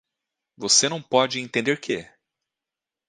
Você 0.57 0.89
não 0.89 0.99
pode 0.99 1.39
entender 1.39 1.79
que? 1.79 2.09